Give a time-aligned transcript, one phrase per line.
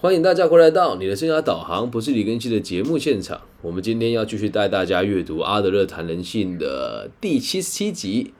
[0.00, 3.40] 欢迎大家回来到你的生涯导航，不是李根熙的节目现场。
[3.62, 8.32] 我们今天要继续带大家阅读阿德勒谈人性的第七十七集：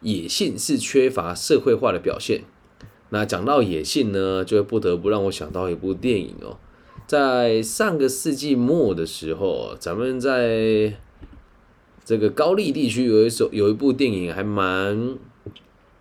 [0.00, 2.42] 野性是缺乏社会化的表现。
[3.10, 6.58] 那讲到野性呢，就不得不让我想到一部电影哦。
[7.06, 10.94] 在上个世纪末的时候，咱们在
[12.04, 15.16] 这个高丽地区有一首有一部电影，还蛮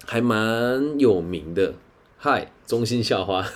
[0.08, 1.76] 还蛮有名的。
[2.18, 3.48] 嗨，中心校花。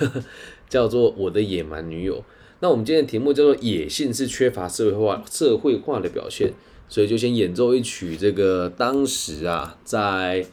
[0.72, 2.24] 叫做我的野蛮女友。
[2.62, 6.54] 那我们今天的题目叫做野性是缺乏社会化社会化的表现，
[6.88, 10.46] 所以就先演奏一曲这个当时啊在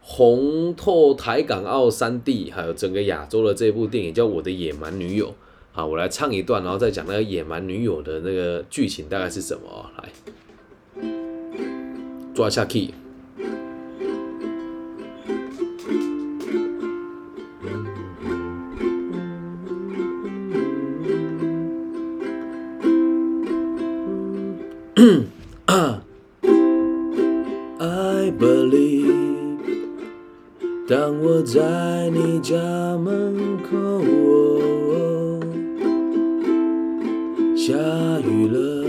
[0.00, 5.34] 红透台港澳三地还有整个亚洲的这部电影叫我的野蛮女友。
[5.72, 9.90] 好，我来唱一段，然后再讲那个野蛮女友的那个剧情大概是什么。
[9.98, 10.12] 来，
[12.34, 12.90] 抓下 key。
[24.96, 25.02] I
[28.38, 29.58] believe，
[30.88, 32.56] 当我在你家
[32.96, 33.76] 门口，
[37.54, 37.74] 下
[38.20, 38.86] 雨了，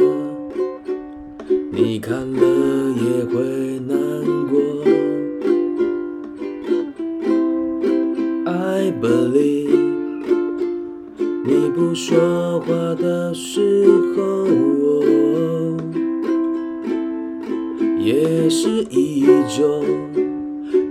[1.73, 2.39] 你看了
[2.95, 3.44] 也会
[3.86, 3.97] 难
[4.47, 4.58] 过。
[8.45, 10.23] I believe，
[11.44, 14.47] 你不说话的时候。
[18.08, 19.83] 也是一种，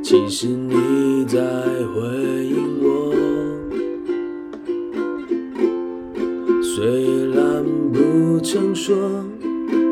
[0.02, 3.14] 其实你在回应我。
[6.62, 8.94] 虽然不曾说，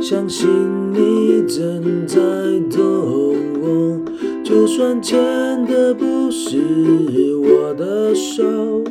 [0.02, 0.46] 相信
[0.92, 2.20] 你正在
[2.70, 4.04] 懂。
[4.44, 5.18] 就算牵
[5.64, 6.58] 的不是
[7.36, 8.83] 我的手，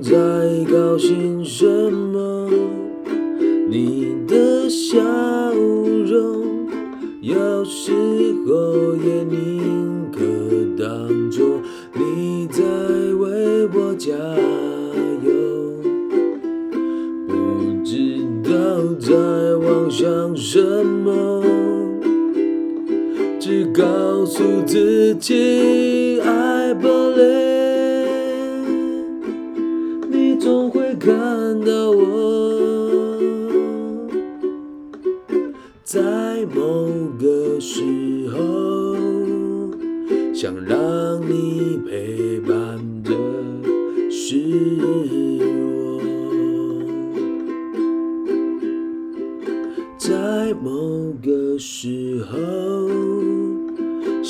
[0.00, 0.10] 在
[0.70, 2.48] 高兴什么？
[3.68, 4.98] 你的笑
[6.06, 6.66] 容，
[7.20, 7.92] 有时
[8.46, 10.20] 候也宁可
[10.82, 11.44] 当作
[11.94, 14.14] 你在为我加
[15.24, 15.30] 油。
[17.26, 18.50] 不知道
[18.98, 19.14] 在
[19.56, 21.42] 妄想什么，
[23.38, 27.27] 只告诉自己，I believe。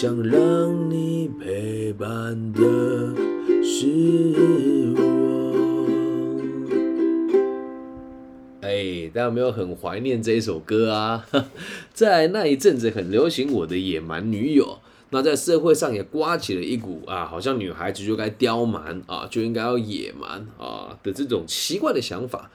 [0.00, 2.60] 想让你陪伴的
[3.64, 5.02] 是我。
[8.60, 11.26] 哎，大家有没有很怀念这一首歌啊？
[11.92, 14.78] 在那一阵子很流行我的野蛮女友，
[15.10, 22.52] 那在社会上也刮起了一股啊，好像女孩子就该刁蛮啊，就应该要野蛮啊的这种奇怪的想法。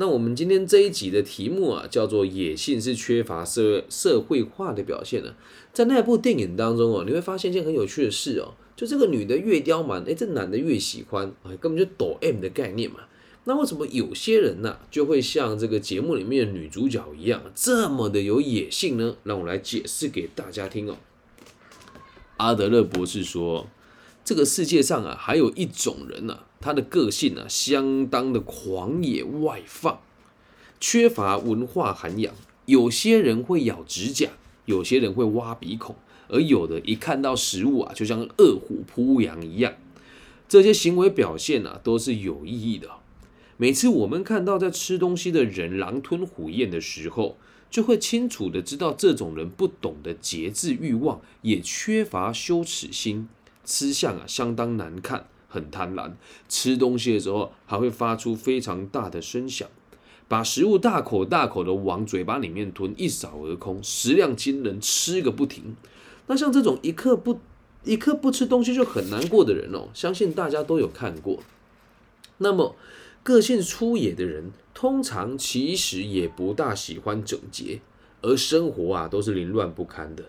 [0.00, 5.34] 那我们今天这一集的题目啊，叫做“野性是缺乏社社会化的表现”呢。
[5.74, 13.00] 在那部电影当中哦，你会发现一件很有趣的事哦，就这个女的越刁蛮，哎，这男的越喜欢，哎，根本就抖 M 的概念嘛。
[13.44, 19.16] 那为什么有些人呢就会像这个节目里面的女主角一样这么的有野性呢？
[19.24, 20.96] 让我来解释给大家听哦。
[22.38, 23.68] 阿德勒博士说，
[24.24, 30.00] 这个世界上啊还有一种人呢，他的个性呢相当的狂野外放，
[30.78, 32.32] 缺乏文化涵养。
[32.66, 34.30] 有些人会咬指甲，
[34.66, 35.96] 有些人会挖鼻孔，
[36.28, 39.74] 而有的一看到食物啊，就像饿虎扑羊一样。
[40.48, 42.88] 这些行为表现呢都是有意义的。
[43.56, 47.36] 每次我们看到在吃东西的人狼吞虎咽的时候，
[47.70, 53.28] 就会清楚的知道这种人不懂得节制欲望，也缺乏羞耻心，
[53.70, 56.10] 吃相啊相当难看，很贪婪。
[56.48, 59.68] 吃东西的时候还会发出非常大的声响，
[60.26, 65.76] 把食物大口大口的往嘴巴里面吞，一扫而空，食量惊人，吃个不停。
[66.26, 67.38] 那像这种一刻不
[67.84, 71.38] 一刻不吃东西就很难过的人哦，相信大家都有看过。
[72.38, 72.74] 那么。
[73.22, 77.82] 个性粗野的人，通常其实也不大喜欢整洁，
[78.22, 80.24] 而生活啊都是凌乱不堪的。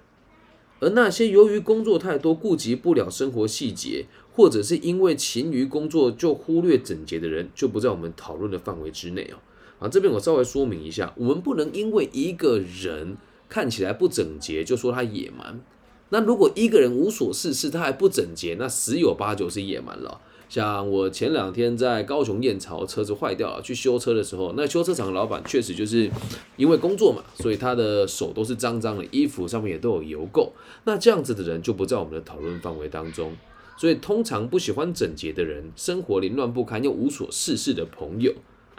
[0.81, 9.37] 而那些由于工作太多，顾及不了生活细节，或者是因为勤于工作就忽略整洁的人，就不在我们讨论的范围之内哦。
[9.79, 13.15] 啊，这边我稍微说明一下，我们不能因为一个人
[13.47, 15.61] 看起来不整洁，就说他野蛮。
[16.09, 20.19] 那如果一个人无所事事，他还不整洁，那十有八九是野蛮了。
[20.51, 26.11] 像我前两天在高雄燕巢车子坏掉了，去修车的时候，那修车厂老板确实就是
[26.57, 30.49] 因为工作嘛，所以他的手都是脏脏的，衣服上面也都有油垢。
[30.83, 33.33] 那这样子的人就不在我们的讨论范围当中。
[33.77, 38.33] 所以通常不喜欢整洁的人，生活凌乱不堪又无所事事的朋友，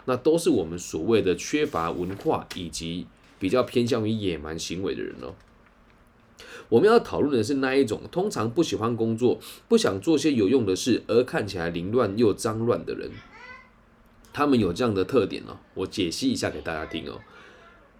[0.05, 3.07] 那都是我们所谓的缺乏文化以及。
[3.39, 5.33] 比较偏向于野蛮行为的人哦，
[6.73, 13.11] 我们要讨论的是那一种通常不喜欢工作、不想做些有用的事，而看起来凌乱又脏乱的人。
[14.33, 17.21] 他们有这样的特点哦，我解析一下给大家听哦。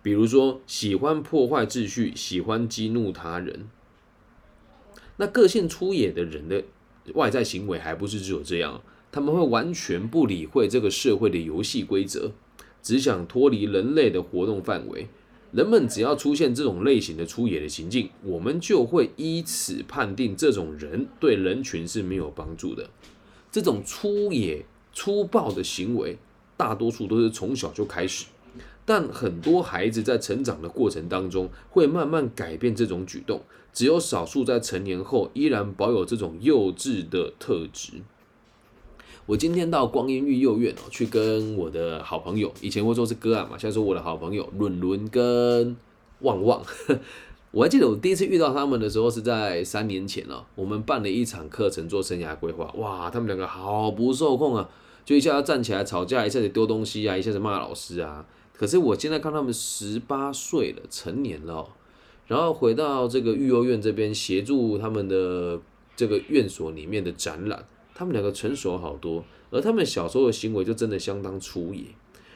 [0.02, 3.70] 比如说，喜欢破坏秩序，喜欢激怒他人。
[5.18, 6.64] 那个性粗野的人的
[7.14, 8.82] 外在行为还不是只有这样，
[9.12, 12.32] 他们会完全不理会这个社会的游戏规则，
[12.82, 15.10] 只想脱离人类的活动范围。
[15.54, 22.90] 人们只要出现这种类型的粗野的行径，我们就会依此判定这种人对人群是没有帮助的。
[23.52, 26.18] 这种粗野粗暴的行为，
[26.58, 28.26] 大多数都是从小就开始，
[28.84, 33.40] 但很多孩子在成长的过程当中会慢慢改变这种举动，
[33.72, 37.92] 只有少数在成年后依然保有这种幼稚的特质。
[39.26, 45.78] 我今天到光阴育幼院哦，去跟我的好朋友，以前会说是哥啊嘛，现在说我的好朋友伦伦跟
[46.20, 46.62] 旺旺。
[47.52, 54.70] 我还记得我第一次遇到他们的时候是在三年前了，我们办了一场课程做生涯规划，哇，他们两个好不受控啊，
[55.06, 58.26] 就一下要站起来吵架，一下子丢东西啊，一下子骂老师啊。
[58.54, 61.66] 可是我现在看他们十八岁了，成年了，
[62.28, 65.62] 然后回到这个育幼院这边协助他们的
[65.96, 67.66] 这个院所里面的展览。
[67.96, 71.84] 他们两个成熟好多，而他们小时候的行为就真的相当粗野，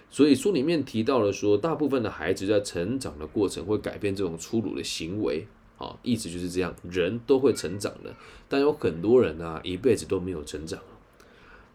[0.09, 8.15] 所以书里面提到了说，大部分的孩子在成长的过程会改变这种粗鲁的行为，啊，意思就是这样，人都会成长的，
[8.48, 10.80] 但有很多人啊，一辈子都没有成长。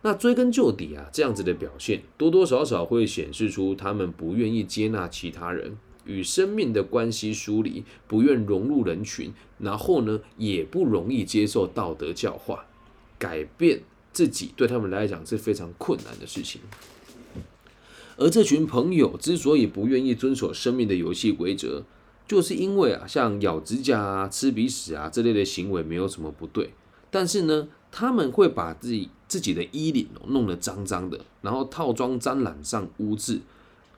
[0.04, 12.66] 那追根究底啊，这样子的表现多多少少会显示出他们不愿意接纳其他人，与生命的关系疏离，不愿融入人群，然后呢，也不容易接受道德教化。
[13.22, 13.80] 改变
[14.12, 16.60] 自己对他们来讲是非常困难的事情，
[18.16, 21.84] 而这群朋友之所以不愿意遵守生命的游戏规则，
[22.26, 26.70] 就是因为啊，像咬指甲啊、吃鼻屎啊这类的行为没有什么不对，
[27.12, 33.40] 但是呢，他们会把自己自己的衣领弄得脏脏的，然后套装沾染上污渍，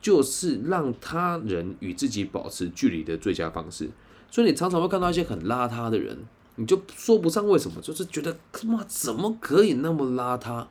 [0.02, 3.88] 就是让他人与自己保持距离的最佳方式。
[4.30, 6.18] 所以你常常会看到一些很邋遢的人。
[6.56, 10.66] 你就说不上为什么，就是觉得他妈怎么可以那么邋遢？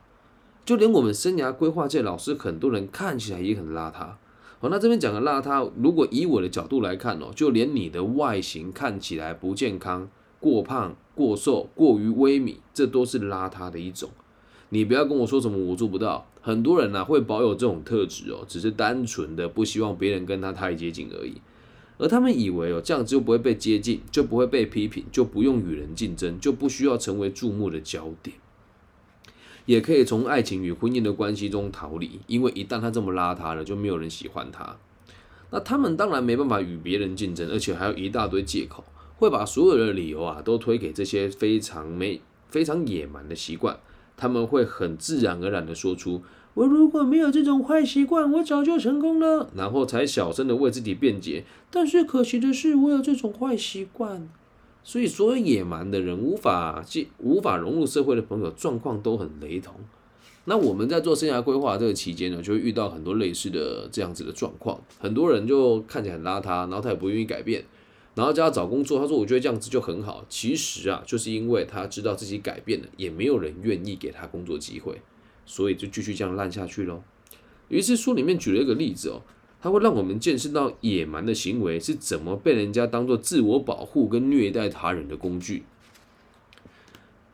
[0.64, 4.14] 就连我们生涯规划界老师，很多人看起来也很邋遢。
[4.60, 10.08] 好，那这边讲的邋遢，如果以我的角度来看哦，就连你的外形看起来不健康、
[10.40, 14.08] 过胖、过瘦、过于微米，这都是邋遢的一种。
[14.70, 21.42] 你不要跟我说什么我做不到，很多人呢会保有这种特质哦，只是单纯的不希望别人跟他太接近而已。
[21.96, 28.36] 而他们以为哦，这样子就不会被接近，就不会被批评，就不用与人竞争，就不需要成为注目的焦点，
[29.64, 32.20] 也可以从爱情与婚姻的关系中逃离。
[32.26, 34.76] 因为一旦他这么邋遢了，就没有人喜欢他。
[35.50, 38.82] 那他们当然没办法与别人竞争，而且还有一大堆借口，
[39.16, 43.78] 会把所有的理由啊都推给这些非常没、非常野蛮的习惯。
[44.16, 46.22] 他们会很自然而然的说出。
[46.54, 49.50] 我如果没有这种坏习惯，我早就成功了。
[49.56, 51.44] 然后才小声的为自己辩解。
[51.70, 54.28] 但是可惜的是，我有这种坏习惯，
[54.84, 59.74] 所以所有野蛮的人无法进、无法融入社会的朋友，状况都很雷同。
[60.44, 64.80] 那我们在做生涯规划这个期间呢，就会遇到很多类似的这样子的状况。
[65.00, 67.64] 很多人就看起来很邋遢，然后他也不愿意改变，
[68.14, 70.24] 然后叫他找工作，他说我觉得这样子就很好。
[70.28, 75.00] 其实啊，就是因为他知道自己改变了，也没有人愿意给他工作机会。
[75.46, 77.02] 所以就继续这样烂下去喽。
[77.68, 79.22] 于是书里面举了一个例子哦，
[79.60, 85.64] 它会让我们见识到野蛮的行为是怎么被人家当做自我保护跟虐待他人的工具。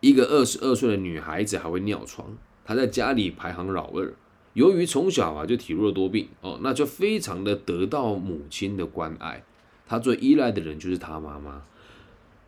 [0.00, 4.14] 一个二十二岁的女孩子还会尿床，她在家里排行老二，
[4.54, 9.44] 由于从小啊就体弱多病哦，那就非常的得到母亲的关爱。
[9.86, 11.64] 她最依赖的人就是她妈妈。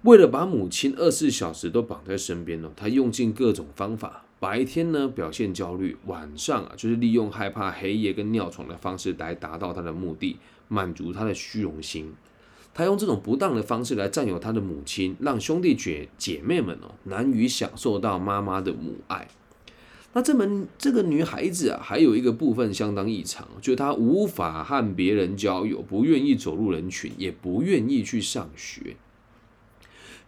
[0.02, 4.24] 为了把母亲二十四小时都绑在身边呢，她用尽各种方法。
[4.42, 12.12] 白天呢表现焦虑，晚上啊就是利用害怕黑夜跟尿床的方式来达到他的目的，满足他的虚荣心。
[12.74, 19.28] 他用这种不当的方式来占有他的母亲，让兄弟姐姐妹们哦难以享受到妈妈的母爱。
[20.12, 28.96] 那这门这个女孩子啊，还有一个部分相当异常，就是她无法和别人交友，不愿意走入人群，也不愿意去上学。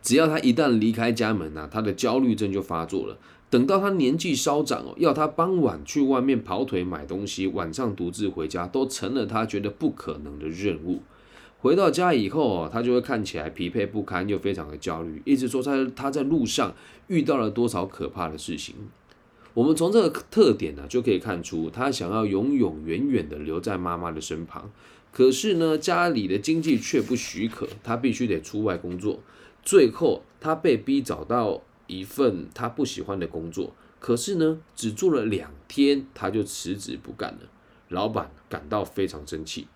[0.00, 3.18] 只要她一旦离开家门啊，她的焦虑症就发作了。
[3.50, 11.02] 等到他年纪稍长哦，要他傍晚去外面跑腿买东西，晚上独自回家，都成了他觉得不可能的任务。
[11.60, 16.74] 回到家以后哦，他就会看起来疲惫不堪，又非常的焦虑，一直说她她在路上
[17.06, 18.74] 遇到了多少可怕的事情。
[19.54, 24.68] 我们从这个特点呢，就可以看出他想要永永远远的留在妈妈的身旁，
[25.12, 29.20] 可是呢，家里的经济却不许可，他必须得出外工作。
[29.62, 37.40] 最后，他被逼找到一份他不喜欢的工作，可是呢，只做了两天，他就辞职不干了。
[37.88, 39.66] 老板感到非常生气。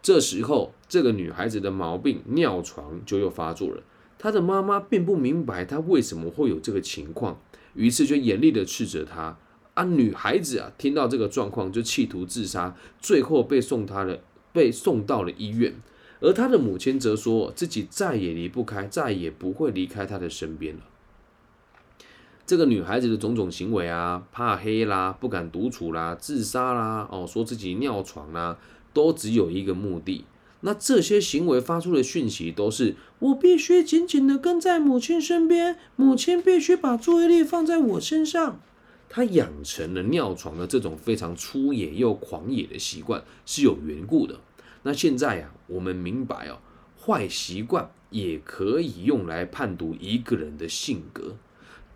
[0.00, 3.82] 这时候，这个女孩子的毛病尿床就又发作了。
[4.16, 7.40] 她的妈妈并不明白她为什么会有这个情况。
[7.74, 9.36] 于是就严厉的斥责她
[9.74, 14.22] 啊，女孩子啊，听到这个状况就企图自杀，最后被送她的
[14.52, 15.74] 被送到了医院，
[16.20, 20.82] 而她的母亲则说自己再也离不开，再也不会离开她的身边了。
[22.48, 28.56] 这个女孩子的种种行为啊，怕黑啦，不敢独处啦，自杀啦，哦，说自己尿床啦，
[28.94, 30.24] 都只有一个目的。
[30.62, 38.58] 那这些行为发出的讯息都是：我必须紧紧的跟在母亲身边，母亲必须把注意力放在我身上。
[39.10, 44.40] 他养成了尿床的这种非常粗野又狂野的习惯是有缘故的。
[44.84, 46.56] 那现在呀，我们明白哦，
[46.98, 51.36] 坏习惯也可以用来判读一个人的性格。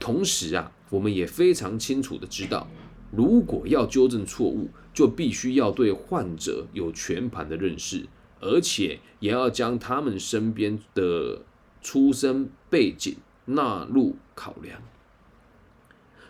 [0.02, 2.66] 同时啊，我们也非常清楚的知道，
[3.12, 8.08] 如果要纠正错误，就必须要对患者有全盘的认识。
[8.40, 11.42] 而且也要将他们身边的
[11.80, 14.82] 出生背景纳入考量。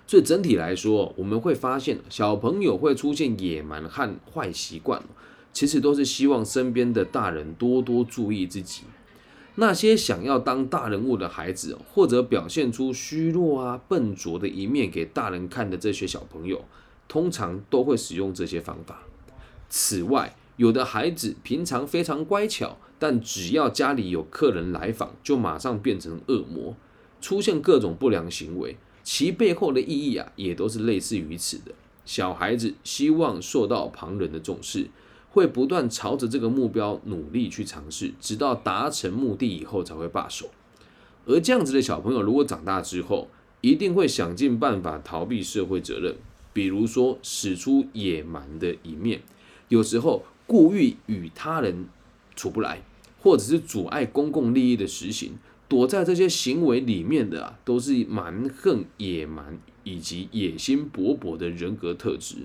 [0.06, 5.02] 所以整体来说，我们会发现小朋友会出现野蛮和坏习惯，
[5.54, 8.82] 其实都是希望身边的大人多多注意自己。
[9.56, 16.64] 那些想要当大人物的孩子，或者表现出虚弱啊、笨拙的一面给大人看的这些小朋友，
[17.06, 19.02] 通常都会使用这些方法。
[19.68, 26.74] 此外，有的孩子平常非常乖巧，但只要家里有客人来访，就马上变成恶魔，
[27.20, 28.76] 出现各种不良行为。
[29.02, 31.72] 其背后的意义啊，也都是类似于此的。
[32.04, 34.88] 小孩子希望受到旁人的重视，
[35.32, 40.50] 会不断朝着这个目标努力去尝试，直到达成目的以后才会罢手。
[41.26, 43.28] 而这样子的小朋友，如果长大之后，
[43.60, 46.14] 一定会想尽办法逃避社会责任，
[46.52, 49.22] 比如说使出野蛮的一面，
[49.68, 50.24] 有时候。
[50.44, 51.86] 故意与他人
[52.36, 52.82] 处不来，
[53.22, 62.36] 或者是阻碍公共利益的实行，躲在这些行为里面的啊，都是蛮横、野蛮以及野心勃勃的人格特质。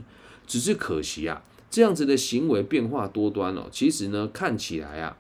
[0.46, 5.18] 只是可惜啊，这样子的行为变化多端哦，其实呢，看起来啊，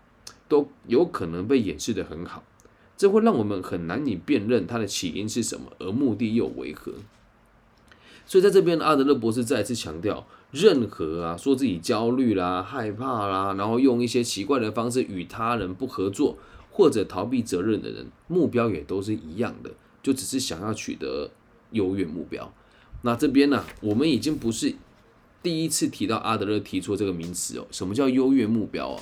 [0.48, 2.44] 都有可能被掩饰的很好，
[2.96, 6.94] 这会让我们很难以辨认它的起因是什么，而目的又为何。
[8.26, 10.28] 所以在这边，阿德勒博士再次强调。
[10.52, 16.38] 任何啊，说自己焦虑啦、害怕啦，然后用一些奇怪的方式与他人不合作
[16.72, 21.30] 或者逃避责任的人，目标也都是一样的，就只是想要取得
[21.72, 22.54] 优越目标。
[23.02, 24.74] 那这边呢，我们已经不是
[25.48, 27.66] 第一次提到阿德勒提出这个名词哦。
[27.72, 29.02] 什么叫优越目标啊？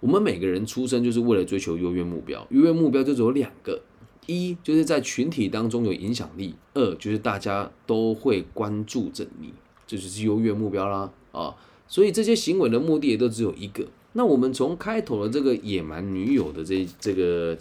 [0.00, 3.80] 我们每个人出生就是为了追求优越目标，优越目标就只有两个：
[4.26, 9.52] 一就是在群体当中有影响力；二就是大家都会关注着你。
[9.86, 11.54] 这就是优越目标啦啊！
[11.86, 13.86] 所以这些行为的目的也都只有一个。
[14.14, 17.56] 那我们从开头的这个野蛮女友的这这个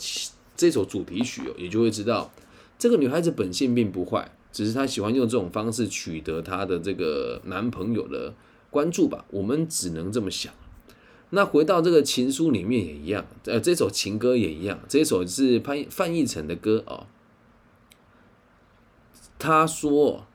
[0.58, 2.32] 这首主题曲哦，也就会知道，
[2.80, 8.34] 这个女孩子本性并不坏，只是她喜欢用这种方式取得她的这个男朋友的
[8.70, 9.25] 关注吧。
[9.31, 10.53] 我们只能这么想。
[11.31, 17.08] 那回到这个情书里面也一样，呃，这首情歌也一样，这首是潘范逸臣的歌哦。
[19.39, 20.25] 他说。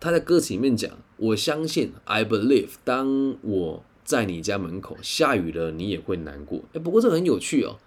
[0.00, 6.62] 他在歌词里面讲：“我相信，I believe，当我在你家门口下雨了，你也会难过。
[6.74, 7.78] 哎，不过这很有趣哦，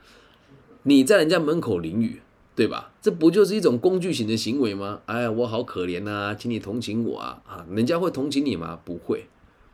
[0.81, 2.23] 你在人家门口淋雨，
[2.57, 2.91] 对吧？
[2.99, 5.01] 这不就是一种工具型的行为吗？
[5.05, 7.43] 哎，我好可怜呐，请你同情我啊！
[7.47, 8.79] 啊，人家会同情你吗？
[8.83, 9.27] 不会。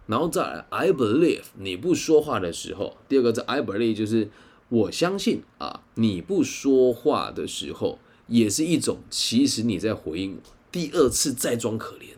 [0.05, 4.29] 然后再来，I believe，你不说话的时候，第二个是 I believe，就是
[4.67, 10.41] 我相信啊，你不说话的时候，也是一种其实你在回应我。
[10.69, 12.17] 第二次再装可怜。”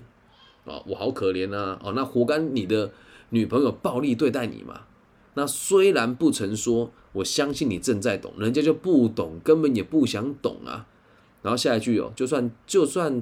[0.67, 1.77] 啊，我好可怜呐！
[1.83, 2.91] 哦，那活该你的
[3.29, 4.81] 女朋友暴力对待你嘛？
[5.35, 10.85] 那虽然不曾说，我相信你正在懂，人家就不懂，根本也不想懂啊。
[11.41, 13.21] 然后下一句哦，就算就算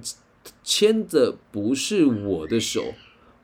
[0.64, 2.94] 牵的不是我的手，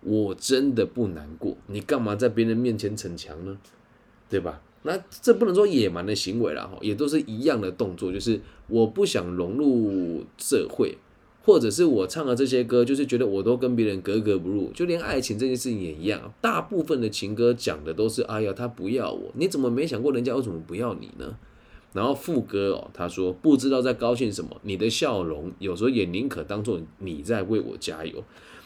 [0.02, 1.56] 我真的不难过。
[1.68, 3.58] 你干嘛在别人面前逞强呢？
[4.30, 4.62] 对吧？
[4.84, 10.98] 那这不能说野蛮的行为啦，也都是一样的动作，就是我不想融入社会，
[11.50, 16.32] 或者是我唱的这些歌，就是觉得我都跟别人格格不入，就连爱情这件事情也一样。
[16.40, 21.36] 大部分的情歌讲的都是，哎呀，他不要我，你怎么没想过人家为什么不要你呢？
[21.92, 28.24] 然后副歌哦，他说不知道在高兴什么，你的笑容有时候也宁可当做你在为我加油。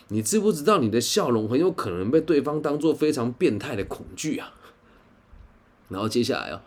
[0.09, 4.53] 你知不知道你的笑容很有可能被对方当做非常变态的恐惧啊？
[5.87, 6.61] 然后接下来啊，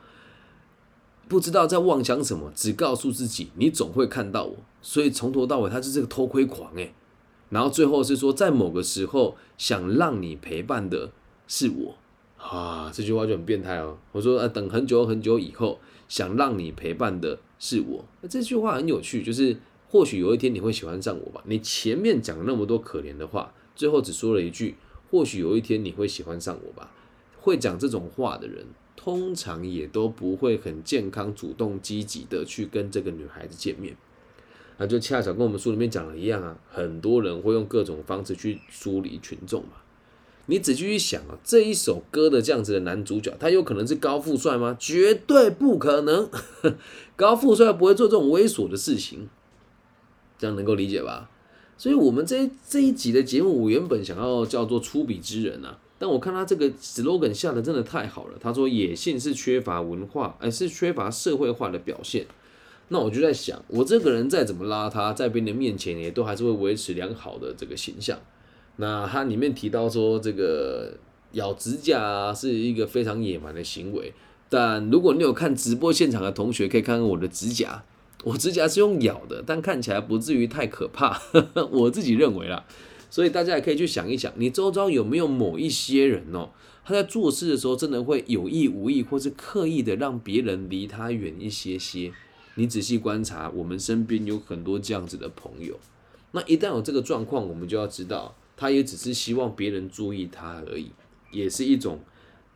[1.28, 4.56] 不知道在妄想什么，只告诉自己你总会看到我。
[4.82, 6.94] 所以从头到尾他就是个偷窥狂诶。
[7.50, 11.10] 然后最后是说在某个时候想让你陪伴的
[11.46, 11.94] 是我
[12.38, 13.98] 啊，这句话就很变态哦。
[14.12, 15.78] 我说啊，等很久很久以后。
[16.08, 19.56] 想让你陪伴的是我，那这句话很有趣，就是
[19.88, 21.42] 或许有一天你会喜欢上我吧。
[21.46, 24.76] 你前面讲那么多可怜的话，最后只说了一句，
[25.10, 26.92] 或许有一天你会喜欢上我吧。
[27.40, 28.64] 会讲这种话的人，
[28.96, 33.96] 通常也都不会很健康、主动、积极的去跟这个女孩子见面。
[34.78, 39.70] 那就恰巧跟我们书里面讲的一样啊，很多人会用各种方式去疏离群众嘛。
[40.46, 44.76] 你仔细去想啊，这一首歌的这样子的男主角，他有可能是高富帅吗？
[44.78, 46.30] 绝对不可能，
[47.16, 49.28] 高富帅不会做这种猥琐的事情，
[50.38, 51.30] 这样能够理解吧？
[51.78, 58.38] 所以，我们这这一集的节目，我原本想要叫做出笔之人啊，但我看他这个 slogan 下的真的太好了。
[58.40, 62.26] 他说野性是缺乏文化，而是缺乏社会化的表现。
[62.88, 68.18] 那我就在想，我这个人再怎么邋遢，在别人面前也都还是会维持良好的这个形象。
[68.76, 70.94] 那它里面提到说，这个
[71.32, 74.12] 咬指甲是一个非常野蛮的行为。
[74.48, 77.82] 但如果你有看直播现场的同学，可以看看我的指甲，
[78.22, 81.20] 我指甲是用咬的，但看起来不至于太可怕。
[81.72, 82.64] 我自己认为啦，
[83.08, 86.50] 所以大家也可以去想一想，你周遭有没有某一些人哦，
[86.84, 92.12] 他在做事的时候真的会有意无意，或是刻意的让别人离他远一些些。
[92.56, 95.78] 你仔细观察，我们身边有很多这样子的朋友。
[96.32, 98.34] 那一旦有这个状况，我们就要知道。
[98.58, 100.90] 他也只是希望别人注意他而已，
[101.30, 102.00] 也是一种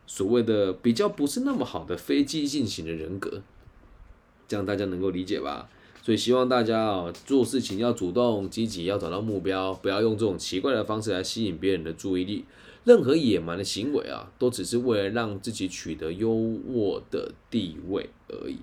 [0.07, 3.43] 所谓的比较不是那么好的非激进型的人格，
[4.47, 5.69] 这样大家能够理解吧？
[6.01, 12.45] 所以希望大家啊做事情要主动积极，要找到目标，不要用这种奇怪的方式来吸引别人的注意力。
[12.83, 18.57] 任何野蛮的行为啊，都只是为了让自己取得优渥的地位而已。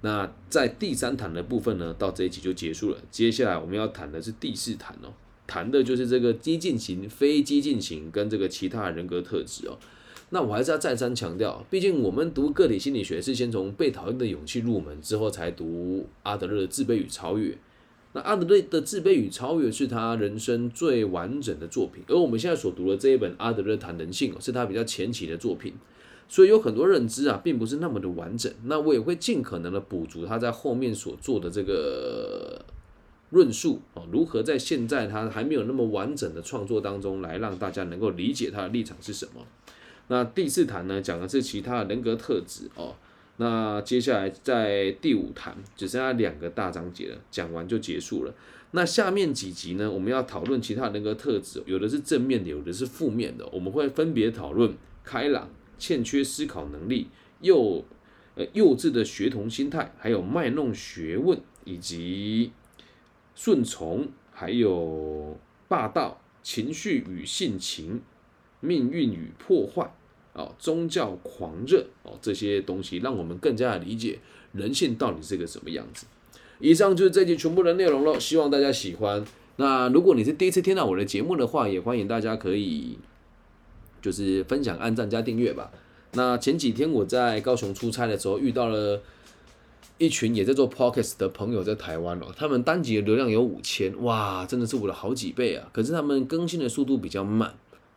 [0.00, 2.98] 那在第三谈的部分呢，到这一集就结束了。
[3.12, 5.14] 接下来我们要谈的是第四谈哦。
[5.46, 9.78] 谈的就是这个激进型、非激进型跟这个其他人格特质哦。
[10.30, 17.56] 那我还是要再三强调，毕竟我们读个体心理学是先从被讨厌的勇气入门，之后才读阿德勒的自卑与超越。
[18.12, 25.72] 那阿德勒的自卑与超越是他人生最完整的作品，而我们现在所读的这一本阿德勒谈人性哦，是他比较前期的作品，
[26.28, 28.52] 所以有很多认知啊，并不是那么的完整。
[28.64, 32.64] 那我也会尽可能的补足他在后面所做的这个。
[33.30, 39.44] 论述啊，如何在现在他还没有那么完整的创作当中，来让大家能够理解他的立场是什么？
[40.08, 42.94] 那第四谈呢，讲的是其他的人格特质哦。
[43.36, 48.34] 那接下来在第五谈只剩下两个大章节了，讲完就结束了。
[48.70, 53.46] 那下面几集呢，我们要讨论其他人格特质，有的是正面的，有的是负面的。
[53.52, 57.08] 我们会分别讨论开朗、欠缺思考能力、
[57.40, 57.84] 幼
[58.34, 62.52] 呃幼稚的学童心态，还有卖弄学问以及。
[63.36, 65.36] 顺从，还有
[65.66, 68.00] 霸道、情绪与性情、
[68.64, 69.94] 命运与破坏，
[70.32, 74.18] 哦，宗教狂热，哦，这些东西让我们更加的理解
[74.52, 76.06] 人性到底是个什么样子。
[76.58, 79.24] 以上就是这集全部的内容了，希望大家喜欢。
[79.56, 82.98] 那如果你是第一次听到我的节目的话，也欢迎大家可以
[84.00, 85.70] 就是分享、按赞加订阅吧。
[86.12, 89.02] 那前几天我在高雄出差的时候遇到了。
[89.96, 95.70] 一群也在做 podcast 的朋友在台湾哦，他们单集的流量有五千，哇，真的是我的好几倍啊！
[95.72, 97.54] 可是他们更新的速度比较慢。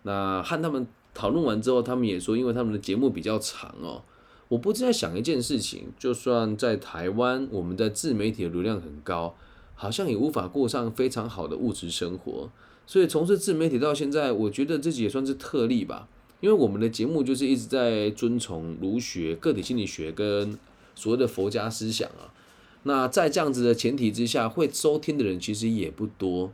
[0.07, 4.01] 那和他们讨论完之后，他们也说，因为他们的节目比较长哦。
[4.47, 9.35] 我不知在想一件事情，就算在台湾，我们的自媒体的流量很高，
[9.75, 12.49] 好像也无法过上非常好的物质生活。
[12.85, 16.07] 所以从事自媒体到现在，我觉得自己也算是特例吧，
[16.39, 20.57] 因为我们的节目就是一直在遵从儒学、个体心理学跟。
[20.99, 22.33] 所谓的佛家思想啊，
[22.81, 26.51] 那在这样子的前提之下，会收听的人其实也不多。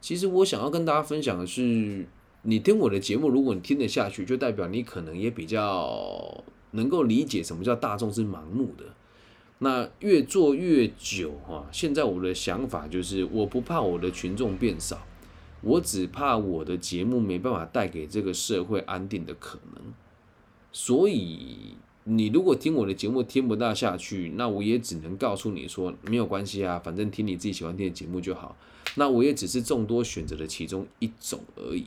[0.00, 2.06] 其实我想要跟大家分享的是，
[2.48, 8.84] 你听我的节目，如果你听得下去，就代表你可能也比较能够理解什么叫大众是盲目的。
[9.58, 15.04] 那越做越久哈，现在我的想法就是，我不怕我的群众变少，
[15.60, 19.92] 我只怕我的节目没办法带给这个社会安定的可能。
[20.70, 28.56] 所以，你如果听我的节目听不大下去，那我也只能告诉你说，没有关系啊，反正听你自己喜欢听的节目就好。
[28.94, 31.86] 那我也只是众多选择的其中一种而已。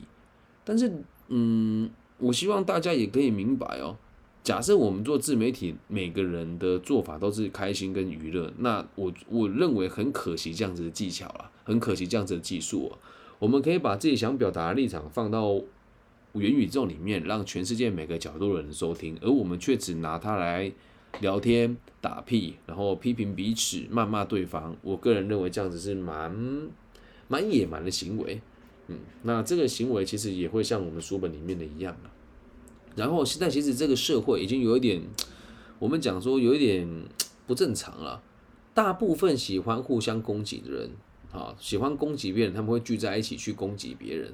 [0.70, 0.88] 但是，
[1.26, 3.96] 嗯，我希望大家也可以明白哦。
[4.44, 12.86] 假设我们做自媒体，每个人的做法都是开心跟娱乐，那我我认为很可惜这样子的技巧啦，很可惜这样子的技术。
[12.86, 12.98] 哦
[13.40, 15.54] 我们可以把自己想表达的立场放到
[16.34, 20.70] 元宇宙里面，让全世界每个角度的人收听，而我们却只拿它来
[21.20, 24.76] 聊天、打屁，然后批评彼此、谩骂对方。
[24.82, 26.32] 我个人认为这样子是蛮
[27.26, 28.40] 蛮野蛮的行为。
[28.90, 32.10] 嗯，那这个行为其实也会像我们书本里面的一样啊。
[32.96, 35.00] 然后现在其实这个社会已经有一点，
[35.78, 36.88] 我们讲说有一点
[37.46, 38.22] 不正常了。
[38.74, 40.90] 大部分喜欢互相攻击的人，
[41.32, 44.32] 啊，喜欢攻击别人，他们会聚在一起去攻击别人，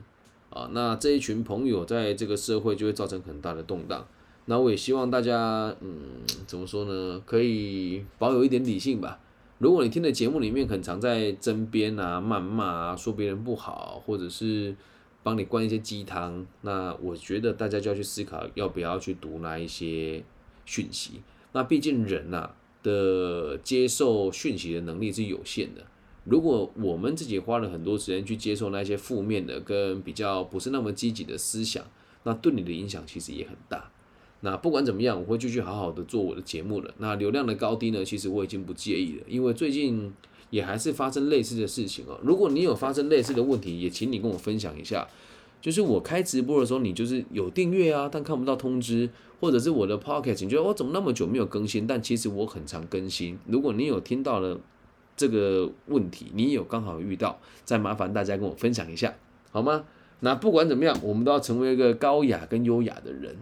[0.50, 4.06] 啊，那这一群朋友在这个社会就会造成很大的动荡。
[4.44, 7.20] 那我也希望大家，嗯，怎么说呢？
[7.26, 9.18] 可以保有一点理性吧。
[9.58, 14.74] 如果你听的节目里面很常在争辩啊、谩骂啊、说别人不好，或者是。
[15.22, 20.22] 帮你灌一些鸡汤，那我觉得大家就要去思考要不要去读那一些
[20.64, 21.20] 讯息。
[21.50, 22.48] 那毕竟人呐
[22.84, 25.84] 的接受讯息的能力是有限的。
[26.22, 31.84] 如果我们自己花了很多时间去接受那些负面的跟比较不是那么积极的思想，
[32.22, 33.90] 那对你的影响其实也很大。
[34.40, 36.94] 那不管怎么样，我会继续好好的做我的节目了。
[36.98, 40.12] 那流量的高低呢，其实我已经不介意了，因为最近。
[40.48, 42.16] 也还是发生类似的事情哦。
[42.22, 45.04] 如果你有发生类似的问题，也请你跟我分享一下。
[45.60, 51.84] 就是我开直播的时候，你就是有订阅啊，但看不到通知，或者是我的 Pocket，你觉得我怎么那么久没有更新？
[51.84, 53.36] 但其实我很常更新。
[53.48, 54.60] 如果你有听到了
[55.16, 59.16] 这个问题，你有刚好遇到，再麻烦大家跟我分享一下，
[59.50, 59.84] 好吗？
[60.20, 63.36] 那不管怎么样，我们都要成为一个高雅跟优雅的人。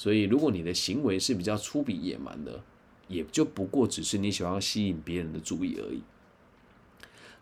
[0.00, 2.58] 所以，如果你的行为是比较粗鄙野蛮的，
[3.06, 6.00] 也就不过只是你喜欢吸引别人的注意而已。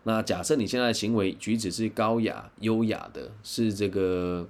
[0.03, 4.45] 那假设你现在的行为举止是高雅、优雅的，是这个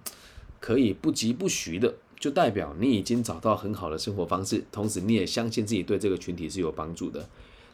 [0.59, 7.29] 可以不疾不徐的，就代表你已经找到很好的生活方式，同时你也相信自己对这个群体是有帮助的。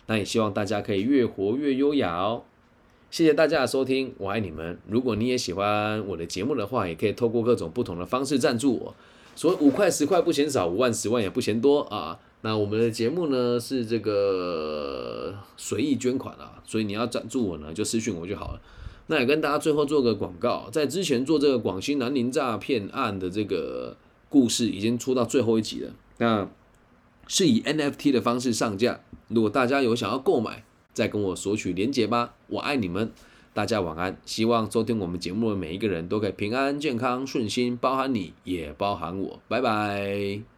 [0.07, 2.43] 那也希望大家可以越活越优雅哦。
[3.09, 4.77] 谢谢大家的收听，我爱你们。
[4.89, 8.95] 如果你也喜欢我的节目的话，也可以透过各种不同的方式赞助我，
[9.35, 12.17] 所以五块十块不嫌少，五万十万也不嫌多啊。
[12.41, 18.61] 那我们的节目呢是这个随意捐款啊，所以你要赞助我呢就私信我就好了。
[19.07, 23.97] 那也跟大家最后做个广告，在之前做这个广西南宁诈骗案的这个
[24.29, 26.47] 故事已经出到最后一集了，那
[27.27, 28.99] 是以 NFT 的方式上架。
[29.27, 32.35] 如果大家有想要购买，再跟我索取链接吧。
[32.47, 33.11] 我爱你们，
[33.55, 34.17] 大家晚安。
[34.25, 39.39] 希望收听我们节目的每一个人都可以平安、健康、顺心，包含你也包含我。
[39.47, 40.54] 拜拜。